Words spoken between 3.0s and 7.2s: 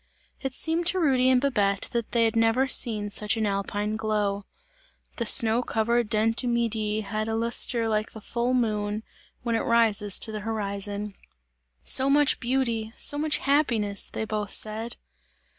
such an alpine glow. The snow covered Dent du Midi,